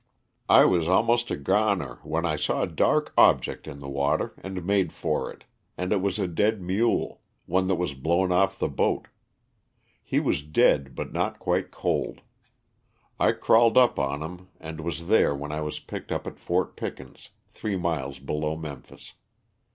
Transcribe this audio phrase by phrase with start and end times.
[0.49, 4.65] I was almost a goner, when I saw a dark object in the water and
[4.65, 5.43] made for it,
[5.77, 9.09] and it was a dead mule, one that was blown off the boat.
[10.03, 12.21] He was dead but not quite cold.
[13.19, 16.75] I crawled up on him and was there when I was picked up at Fort
[16.75, 19.13] Pickens three miles below Memphis.